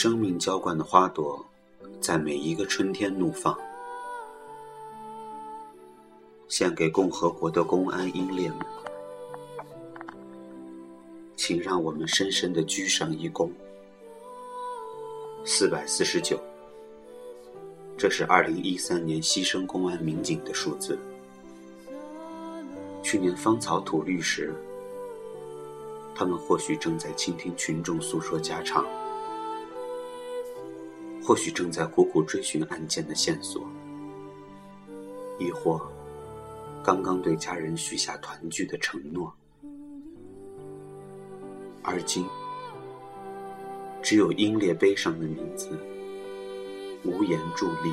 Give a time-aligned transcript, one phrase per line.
[0.00, 1.44] 生命浇灌的花朵，
[2.00, 3.58] 在每一个春天怒放。
[6.46, 8.58] 献给共和国的公安英烈们，
[11.34, 13.50] 请让我们深深的鞠上一躬。
[15.44, 16.38] 四百四十九，
[17.96, 20.96] 这是二零一三年牺牲公安民警的数字。
[23.02, 24.54] 去年芳草吐绿时，
[26.14, 28.86] 他们或许正在倾听群众诉说家常。
[31.28, 33.62] 或许正在苦苦追寻案件的线索，
[35.38, 35.78] 亦或
[36.82, 39.30] 刚刚对家人许下团聚的承诺，
[41.82, 42.24] 而今
[44.00, 45.68] 只有英烈悲伤的名字，
[47.04, 47.92] 无言伫立。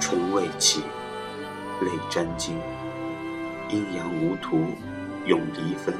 [0.00, 0.80] 春未起，
[1.80, 2.56] 泪沾襟，
[3.70, 4.56] 阴阳无图，
[5.26, 5.94] 永离分。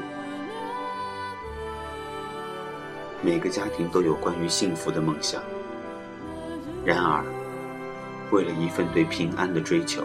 [3.25, 5.41] 每个家庭都有关于幸福的梦想，
[6.85, 7.25] 然而，
[8.31, 10.03] 为了一份对平安的追求，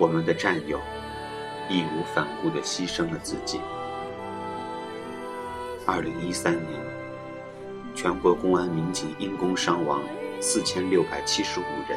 [0.00, 0.80] 我们的战友
[1.68, 3.60] 义无反顾地牺牲了自己。
[5.86, 6.80] 二零一三年，
[7.94, 10.02] 全国公安民警因公伤亡
[10.40, 11.96] 四千六百七十五人，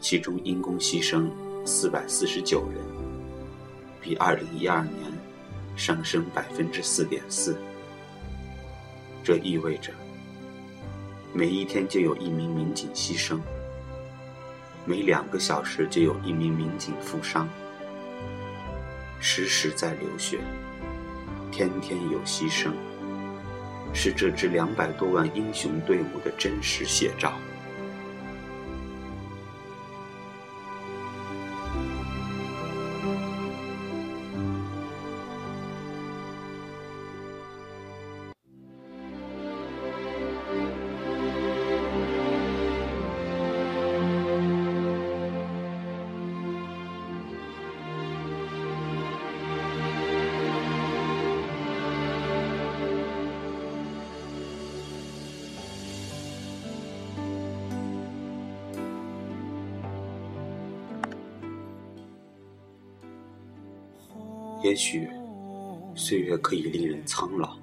[0.00, 1.28] 其中因公牺牲
[1.66, 2.82] 四百四十九人，
[4.00, 5.12] 比二零一二年
[5.76, 7.54] 上升百分之四点四。
[9.24, 9.92] 这意味着，
[11.32, 13.38] 每一天就有一名民警牺牲，
[14.84, 17.48] 每两个小时就有一名民警负伤，
[19.20, 20.40] 时时在流血，
[21.52, 22.72] 天天有牺牲，
[23.94, 27.32] 是这支两百多万英雄队伍的真实写照。
[64.62, 65.08] 也许，
[65.94, 67.56] 岁月可以令人苍老，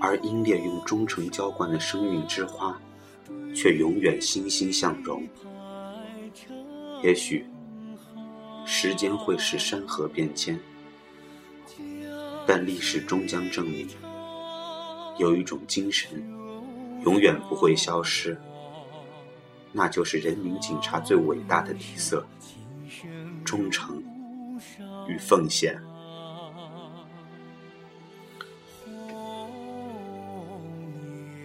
[0.00, 2.80] 而英烈用忠诚浇灌的生命之花，
[3.54, 5.22] 却永远欣欣向荣。
[7.02, 7.44] 也许，
[8.64, 10.58] 时间会使山河变迁，
[12.46, 13.86] 但历史终将证明，
[15.18, 16.10] 有一种精神，
[17.04, 18.36] 永远不会消失，
[19.72, 22.26] 那就是人民警察最伟大的底色——
[23.44, 24.02] 忠诚。
[25.08, 25.80] 与奉献，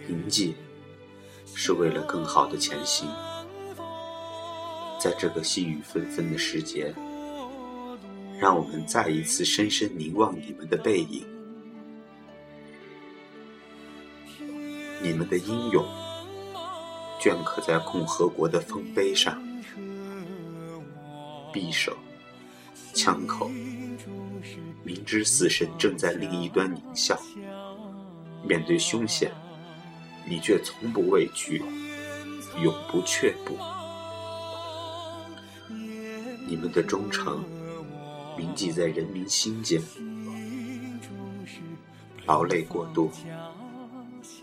[0.06, 0.54] 铭记
[1.54, 3.08] 是为了更好的前行。
[5.00, 6.94] 在这个细雨纷纷的时节，
[8.38, 11.26] 让我们再一次深深凝望你们的背影，
[15.02, 15.84] 你们的英勇
[17.20, 19.42] 镌刻在共和国的丰碑上，
[21.52, 21.96] 匕首。
[22.94, 23.50] 枪口，
[24.84, 27.20] 明知死神正在另一端狞笑，
[28.46, 29.32] 面对凶险，
[30.24, 31.60] 你却从不畏惧，
[32.62, 33.58] 永不却步。
[36.46, 37.44] 你们的忠诚
[38.38, 39.82] 铭记在人民心间，
[42.26, 43.10] 劳累过度，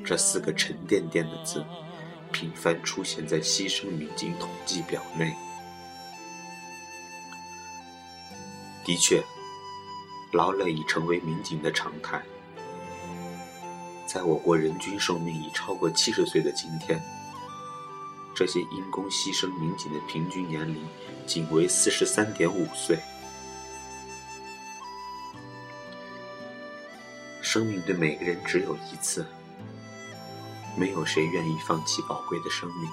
[0.04, 1.64] 这四个沉甸甸的字，
[2.34, 5.34] 频繁出现在牺牲民警统计表内。
[8.84, 9.24] 的确，
[10.32, 12.22] 劳累已成为民警的常态。
[14.08, 17.02] 在我国人均寿命已超过七十岁的今天，
[18.36, 20.84] 这些因公牺牲民警的平均年龄
[21.26, 23.00] 仅为四十三点五岁。
[27.42, 29.26] 生命对每个人只有一次，
[30.76, 32.90] 没有谁愿意放弃宝贵的生命。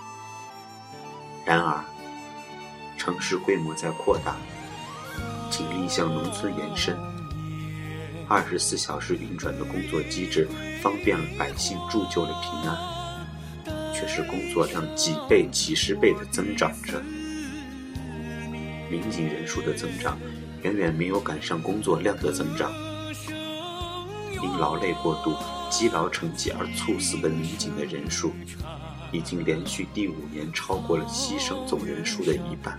[1.44, 1.82] 然而，
[2.96, 4.36] 城市规模在扩大。
[5.50, 6.96] 尽力向农村延伸，
[8.28, 10.46] 二十四小时运转的工作机制
[10.82, 17.02] 方便了百姓，铸就了平安，却是工作量几倍、几十倍的增长着。
[18.90, 20.18] 民警人数的增长
[20.62, 22.72] 远远没有赶上工作量的增长，
[24.42, 25.34] 因劳累过度、
[25.70, 28.32] 积劳成疾而猝死的民警的人数，
[29.12, 32.78] 已经连续第五年超过了牺牲总人数的一半。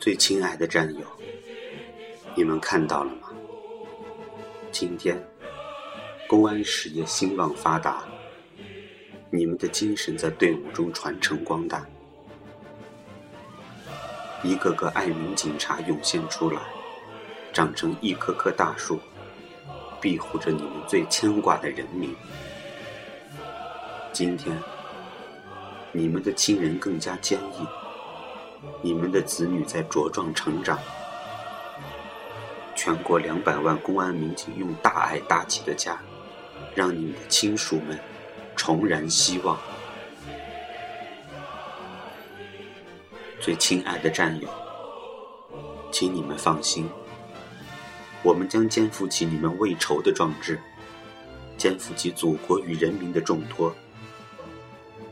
[0.00, 1.04] 最亲爱的战友，
[2.36, 3.30] 你们看到了吗？
[4.70, 5.20] 今天，
[6.28, 8.04] 公安事业兴旺发达，
[9.28, 11.84] 你们的精神在队伍中传承光大，
[14.44, 16.60] 一个个爱民警察涌现出来，
[17.52, 19.00] 长成一棵棵大树，
[20.00, 22.14] 庇护着你们最牵挂的人民。
[24.12, 24.56] 今天，
[25.90, 27.66] 你们的亲人更加坚毅。
[28.82, 30.78] 你们的子女在茁壮成长，
[32.74, 36.00] 全国两百万公安民警用大爱搭起的家，
[36.74, 37.98] 让你们的亲属们
[38.56, 39.58] 重燃希望。
[43.40, 44.48] 最亲爱的战友，
[45.92, 46.88] 请你们放心，
[48.22, 50.60] 我们将肩负起你们未酬的壮志，
[51.56, 53.72] 肩负起祖国与人民的重托，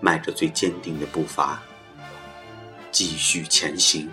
[0.01, 1.63] 迈着最坚定的步伐。
[2.99, 4.09] 继续前行。